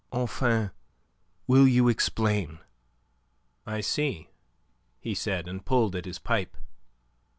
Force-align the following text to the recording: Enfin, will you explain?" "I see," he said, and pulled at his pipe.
Enfin, 0.11 0.71
will 1.45 1.67
you 1.67 1.87
explain?" 1.87 2.57
"I 3.67 3.81
see," 3.81 4.31
he 4.99 5.13
said, 5.13 5.47
and 5.47 5.63
pulled 5.63 5.95
at 5.95 6.05
his 6.05 6.17
pipe. 6.17 6.57